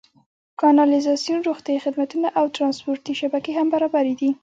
[0.59, 4.29] کانالیزاسیون، روغتیايي خدمتونه او ټرانسپورتي شبکې هم برابرې دي.